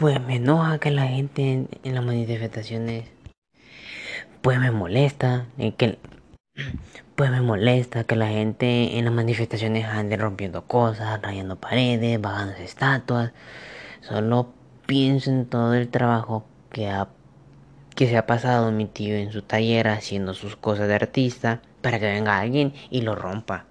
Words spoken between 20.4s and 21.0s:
cosas de